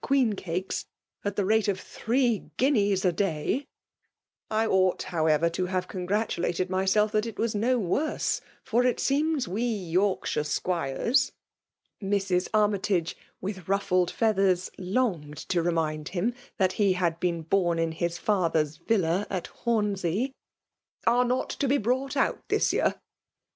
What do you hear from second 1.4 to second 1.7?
rate